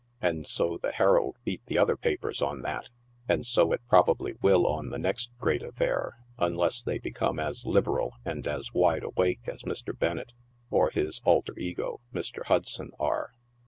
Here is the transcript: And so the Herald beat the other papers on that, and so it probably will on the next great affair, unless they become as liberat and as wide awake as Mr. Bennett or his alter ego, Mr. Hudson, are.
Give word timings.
And 0.19 0.47
so 0.47 0.79
the 0.81 0.91
Herald 0.93 1.37
beat 1.45 1.63
the 1.67 1.77
other 1.77 1.95
papers 1.95 2.41
on 2.41 2.63
that, 2.63 2.89
and 3.29 3.45
so 3.45 3.71
it 3.71 3.81
probably 3.87 4.33
will 4.41 4.65
on 4.65 4.89
the 4.89 4.97
next 4.97 5.29
great 5.37 5.61
affair, 5.61 6.17
unless 6.39 6.81
they 6.81 6.97
become 6.97 7.39
as 7.39 7.65
liberat 7.65 8.09
and 8.25 8.47
as 8.47 8.73
wide 8.73 9.03
awake 9.03 9.41
as 9.45 9.61
Mr. 9.61 9.95
Bennett 9.95 10.31
or 10.71 10.89
his 10.89 11.21
alter 11.23 11.53
ego, 11.55 12.01
Mr. 12.11 12.43
Hudson, 12.45 12.89
are. 12.99 13.33